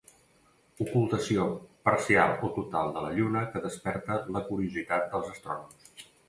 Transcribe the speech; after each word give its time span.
Ocultació 0.85 1.43
parcial 1.89 2.33
o 2.47 2.49
total 2.55 2.89
de 2.95 3.03
la 3.03 3.11
lluna 3.19 3.45
que 3.53 3.63
desperta 3.67 4.19
la 4.37 4.43
curiositat 4.49 5.07
dels 5.13 5.31
astrònoms. 5.37 6.05